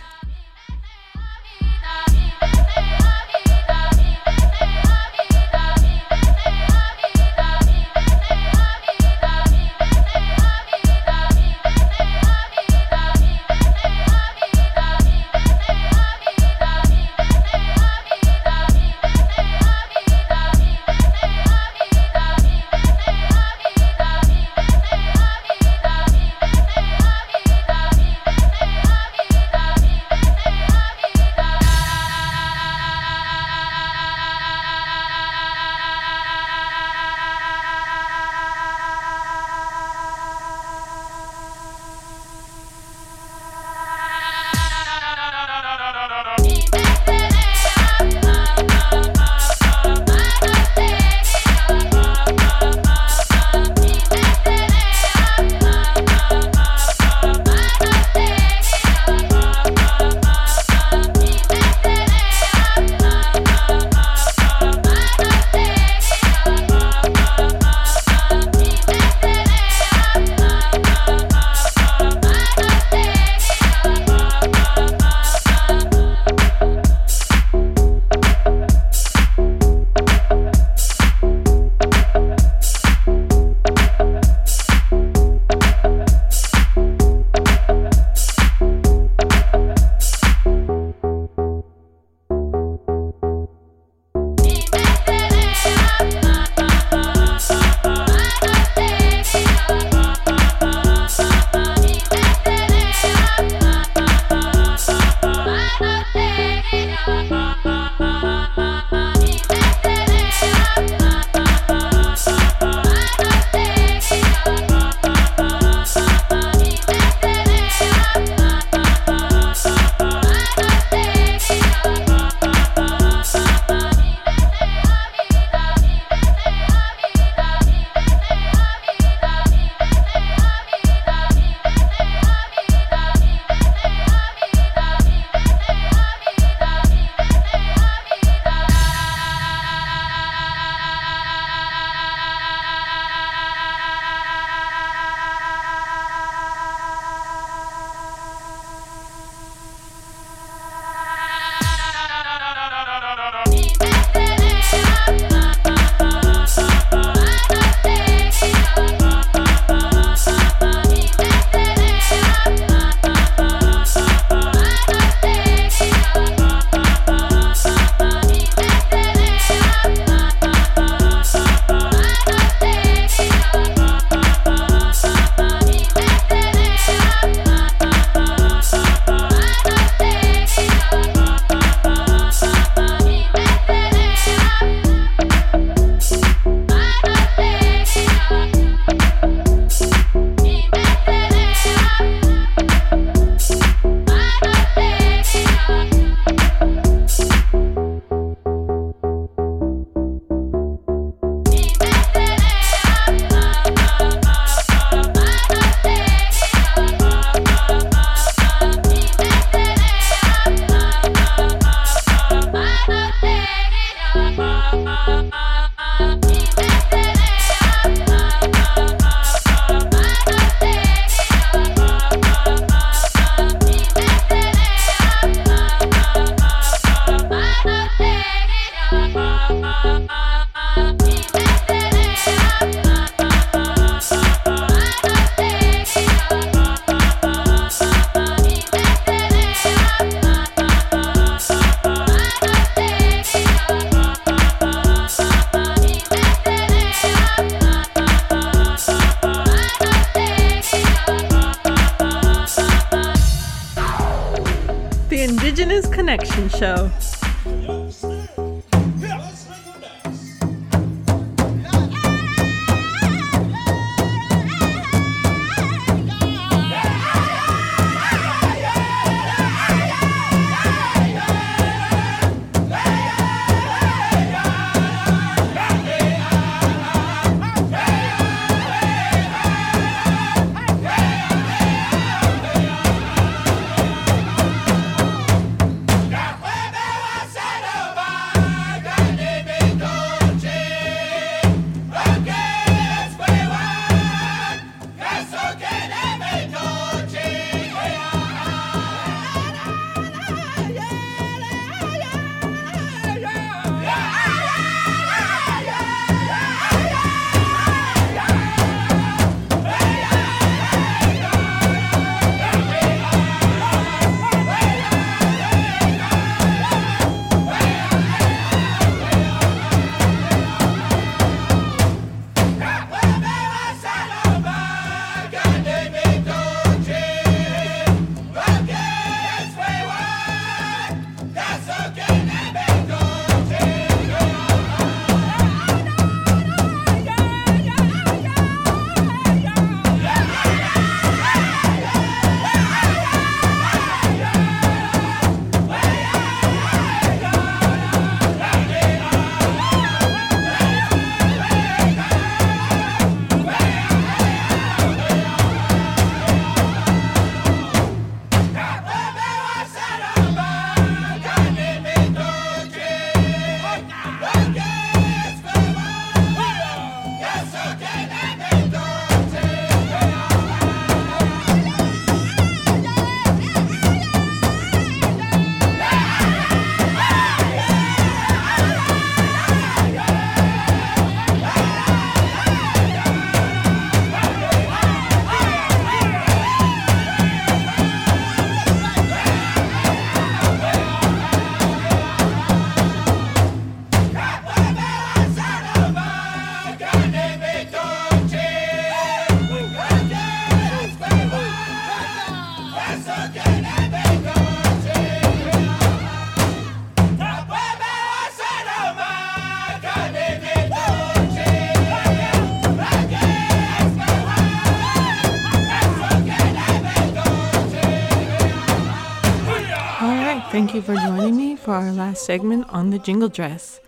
[422.15, 423.79] Segment on the jingle dress.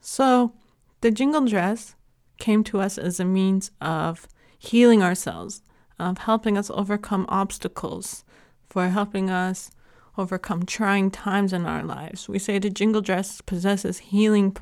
[0.00, 0.52] So,
[1.00, 1.94] the jingle dress
[2.38, 4.28] came to us as a means of
[4.58, 5.62] healing ourselves,
[5.98, 8.24] of helping us overcome obstacles,
[8.68, 9.70] for helping us
[10.16, 12.28] overcome trying times in our lives.
[12.28, 14.56] We say the jingle dress possesses healing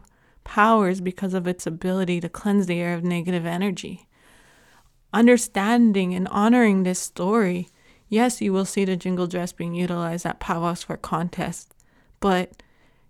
[0.44, 4.06] powers because of its ability to cleanse the air of negative energy.
[5.12, 7.68] Understanding and honoring this story
[8.08, 11.68] Yes, you will see the jingle dress being utilized at powwows for contests,
[12.20, 12.62] but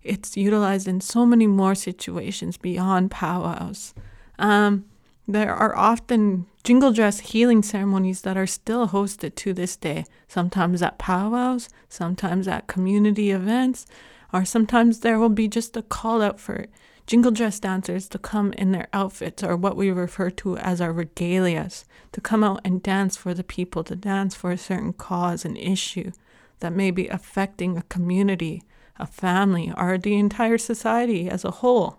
[0.02, 3.94] it's utilized in so many more situations beyond powwows.
[4.38, 4.84] Um,
[5.26, 10.82] there are often jingle dress healing ceremonies that are still hosted to this day, sometimes
[10.82, 13.86] at powwows, sometimes at community events,
[14.32, 16.66] or sometimes there will be just a call out for
[17.06, 20.92] jingle dress dancers to come in their outfits or what we refer to as our
[20.92, 25.44] regalias, to come out and dance for the people, to dance for a certain cause
[25.44, 26.12] and issue
[26.60, 28.62] that may be affecting a community,
[28.98, 31.98] a family, or the entire society as a whole.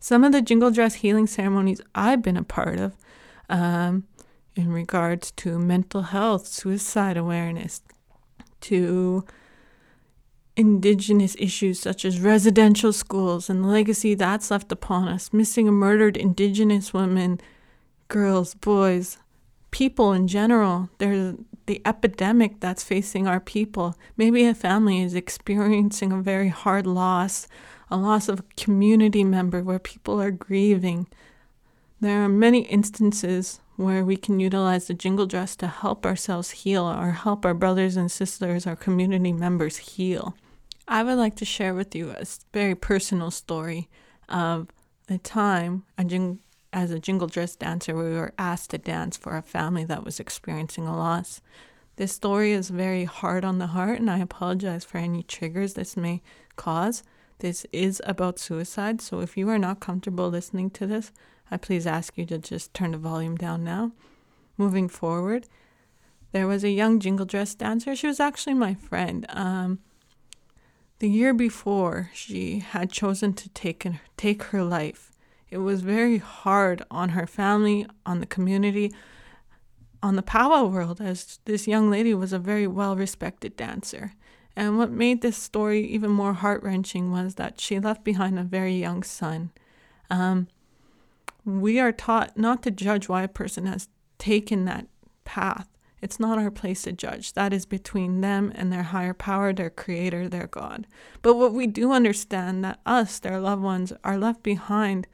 [0.00, 2.92] Some of the jingle dress healing ceremonies I've been a part of
[3.48, 4.04] um,
[4.54, 7.82] in regards to mental health, suicide awareness,
[8.62, 9.24] to
[10.56, 15.76] indigenous issues such as residential schools and the legacy that's left upon us, missing and
[15.76, 17.40] murdered indigenous women,
[18.08, 19.18] girls, boys,
[19.70, 20.88] people in general.
[20.98, 21.34] There's
[21.66, 23.96] the epidemic that's facing our people.
[24.16, 27.46] Maybe a family is experiencing a very hard loss,
[27.90, 31.06] a loss of a community member where people are grieving.
[32.00, 36.84] There are many instances where we can utilize the jingle dress to help ourselves heal
[36.84, 40.36] or help our brothers and sisters, our community members heal.
[40.86, 43.88] I would like to share with you a very personal story
[44.28, 44.68] of
[45.08, 46.40] a time a jing-
[46.74, 50.20] as a jingle dress dancer we were asked to dance for a family that was
[50.20, 51.40] experiencing a loss.
[51.96, 55.96] This story is very hard on the heart, and I apologize for any triggers this
[55.96, 56.20] may
[56.56, 57.04] cause.
[57.38, 61.12] This is about suicide, so if you are not comfortable listening to this,
[61.50, 63.92] I please ask you to just turn the volume down now.
[64.58, 65.46] Moving forward,
[66.32, 67.94] there was a young jingle dress dancer.
[67.94, 69.24] She was actually my friend.
[69.28, 69.78] Um,
[70.98, 75.13] the year before she had chosen to take take her life.
[75.54, 78.92] It was very hard on her family, on the community,
[80.02, 84.14] on the powwow world, as this young lady was a very well respected dancer.
[84.56, 88.42] And what made this story even more heart wrenching was that she left behind a
[88.42, 89.52] very young son.
[90.10, 90.48] Um,
[91.44, 93.88] we are taught not to judge why a person has
[94.18, 94.88] taken that
[95.22, 95.68] path.
[96.02, 97.34] It's not our place to judge.
[97.34, 100.88] That is between them and their higher power, their creator, their God.
[101.22, 105.06] But what we do understand that us, their loved ones, are left behind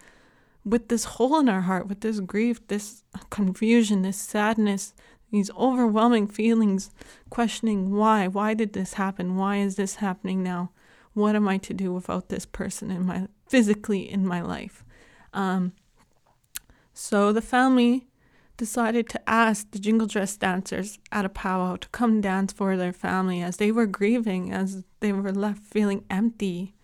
[0.64, 4.94] with this hole in our heart, with this grief, this confusion, this sadness,
[5.30, 6.90] these overwhelming feelings,
[7.30, 9.36] questioning why, why did this happen?
[9.36, 10.72] Why is this happening now?
[11.12, 14.84] What am I to do without this person in my physically in my life?
[15.32, 15.72] Um,
[16.92, 18.08] so the family
[18.56, 22.92] decided to ask the jingle dress dancers at a powwow to come dance for their
[22.92, 26.74] family as they were grieving, as they were left feeling empty.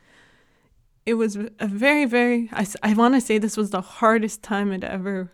[1.06, 4.72] It was a very, very, I, I want to say this was the hardest time
[4.72, 5.30] it ever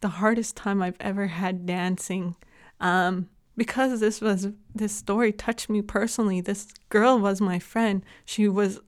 [0.00, 2.36] the hardest time I've ever had dancing.
[2.80, 6.40] Um, because this was this story touched me personally.
[6.40, 8.02] This girl was my friend.
[8.24, 8.80] She was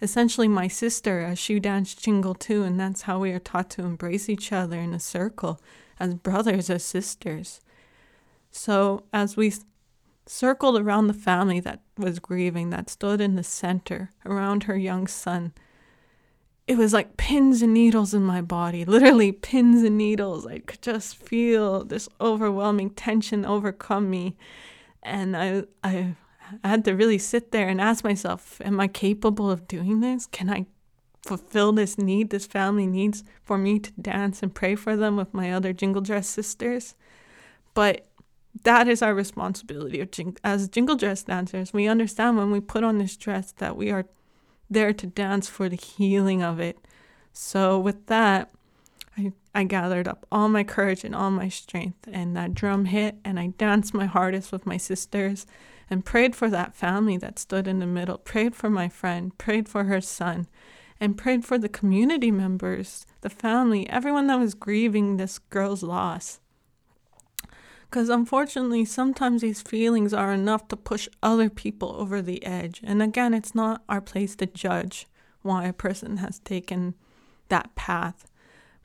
[0.00, 3.82] essentially my sister as she danced jingle too, and that's how we are taught to
[3.82, 5.60] embrace each other in a circle
[6.00, 7.60] as brothers, as sisters.
[8.50, 9.52] So as we
[10.26, 15.06] circled around the family that was grieving, that stood in the center around her young
[15.06, 15.52] son,
[16.66, 20.46] it was like pins and needles in my body, literally pins and needles.
[20.46, 24.36] I could just feel this overwhelming tension overcome me.
[25.02, 26.16] And I, I,
[26.62, 30.26] had to really sit there and ask myself, am I capable of doing this?
[30.26, 30.66] Can I
[31.22, 35.32] fulfill this need this family needs for me to dance and pray for them with
[35.32, 36.94] my other jingle dress sisters?
[37.74, 38.06] But
[38.62, 40.06] that is our responsibility
[40.44, 41.72] as jingle dress dancers.
[41.72, 44.06] We understand when we put on this dress that we are
[44.70, 46.78] there to dance for the healing of it.
[47.32, 48.50] So, with that,
[49.16, 53.16] I, I gathered up all my courage and all my strength, and that drum hit,
[53.24, 55.46] and I danced my hardest with my sisters
[55.90, 59.68] and prayed for that family that stood in the middle, prayed for my friend, prayed
[59.68, 60.46] for her son,
[61.00, 66.40] and prayed for the community members, the family, everyone that was grieving this girl's loss.
[67.94, 72.80] Because unfortunately, sometimes these feelings are enough to push other people over the edge.
[72.82, 75.06] And again, it's not our place to judge
[75.42, 76.94] why a person has taken
[77.50, 78.28] that path.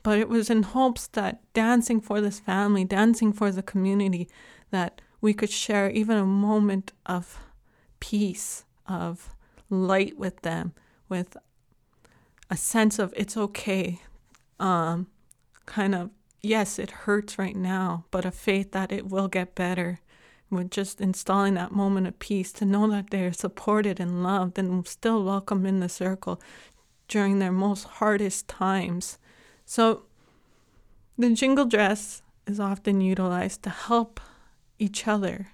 [0.04, 4.28] But it was in hopes that dancing for this family, dancing for the community,
[4.70, 7.40] that we could share even a moment of
[7.98, 9.34] peace, of
[9.68, 10.72] light with them,
[11.08, 11.36] with
[12.48, 14.02] a sense of it's okay,
[14.60, 15.08] um,
[15.66, 16.10] kind of
[16.42, 20.00] yes, it hurts right now, but a faith that it will get better.
[20.50, 24.86] With just installing that moment of peace to know that they're supported and loved and
[24.86, 26.40] still welcome in the circle
[27.06, 29.18] during their most hardest times.
[29.64, 30.06] So,
[31.16, 34.18] the jingle dress is often utilized to help
[34.80, 35.52] each other,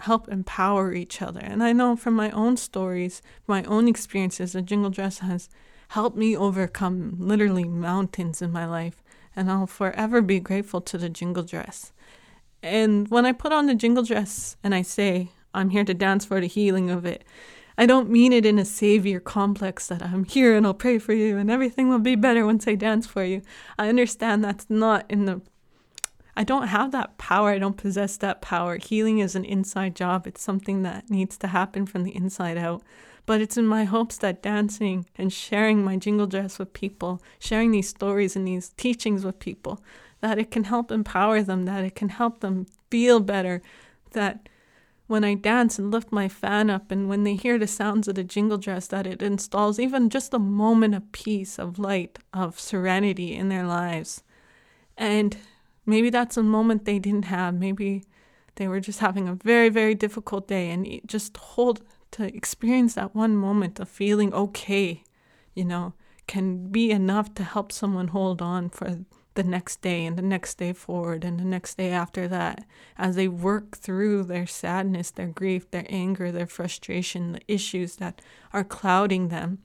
[0.00, 1.40] help empower each other.
[1.40, 5.48] And I know from my own stories, my own experiences, the jingle dress has
[5.88, 9.03] helped me overcome literally mountains in my life
[9.36, 11.92] and I'll forever be grateful to the jingle dress.
[12.62, 16.24] And when I put on the jingle dress and I say, I'm here to dance
[16.24, 17.24] for the healing of it,
[17.76, 21.12] I don't mean it in a savior complex that I'm here and I'll pray for
[21.12, 23.42] you and everything will be better once I dance for you.
[23.78, 25.42] I understand that's not in the
[26.36, 27.50] I don't have that power.
[27.50, 28.76] I don't possess that power.
[28.76, 30.26] Healing is an inside job.
[30.26, 32.82] It's something that needs to happen from the inside out.
[33.26, 37.70] But it's in my hopes that dancing and sharing my jingle dress with people, sharing
[37.70, 39.82] these stories and these teachings with people,
[40.20, 43.62] that it can help empower them, that it can help them feel better,
[44.12, 44.48] that
[45.06, 48.14] when I dance and lift my fan up and when they hear the sounds of
[48.14, 52.58] the jingle dress, that it installs even just a moment of peace, of light, of
[52.58, 54.22] serenity in their lives.
[54.96, 55.36] And
[55.84, 57.54] maybe that's a moment they didn't have.
[57.54, 58.04] Maybe
[58.54, 61.82] they were just having a very, very difficult day and just hold
[62.14, 65.02] to experience that one moment of feeling okay,
[65.54, 65.94] you know,
[66.26, 69.00] can be enough to help someone hold on for
[69.34, 72.64] the next day and the next day forward and the next day after that
[72.96, 78.22] as they work through their sadness, their grief, their anger, their frustration, the issues that
[78.52, 79.58] are clouding them.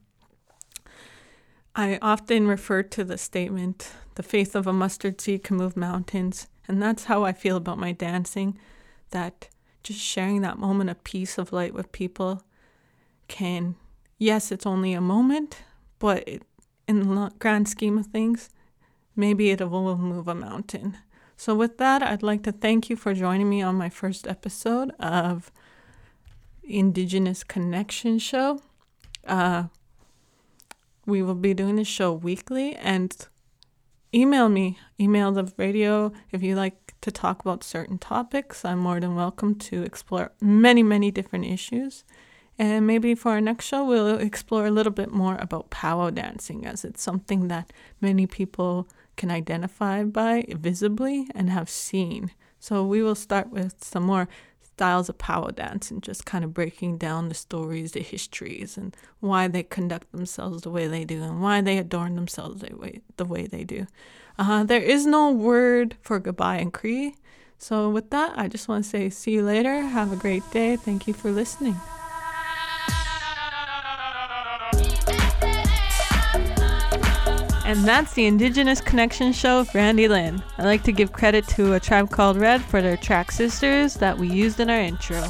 [1.76, 6.48] I often refer to the statement, the faith of a mustard seed can move mountains.
[6.66, 8.58] And that's how I feel about my dancing,
[9.10, 9.48] that
[9.82, 12.42] just sharing that moment of peace of light with people
[13.28, 13.76] can,
[14.18, 15.58] yes, it's only a moment,
[15.98, 16.42] but it,
[16.86, 18.50] in the grand scheme of things,
[19.16, 20.98] maybe it will move a mountain.
[21.36, 24.90] So, with that, I'd like to thank you for joining me on my first episode
[24.98, 25.50] of
[26.62, 28.60] Indigenous Connection Show.
[29.26, 29.64] Uh,
[31.06, 33.16] we will be doing this show weekly and
[34.14, 38.64] email me, email the radio if you like to talk about certain topics.
[38.64, 42.04] I'm more than welcome to explore many, many different issues.
[42.58, 46.66] And maybe for our next show, we'll explore a little bit more about powwow dancing,
[46.66, 48.86] as it's something that many people
[49.16, 52.32] can identify by visibly and have seen.
[52.58, 54.28] So we will start with some more
[54.80, 58.96] styles of powwow dance and just kind of breaking down the stories, the histories, and
[59.20, 63.02] why they conduct themselves the way they do and why they adorn themselves the way,
[63.18, 63.86] the way they do.
[64.38, 67.14] Uh, there is no word for goodbye in Cree.
[67.58, 69.82] So, with that, I just want to say see you later.
[69.82, 70.76] Have a great day.
[70.76, 71.76] Thank you for listening.
[77.70, 80.42] And that's the Indigenous Connection Show with Randi Lynn.
[80.58, 84.18] I'd like to give credit to A Tribe Called Red for their track Sisters that
[84.18, 85.22] we used in our intro.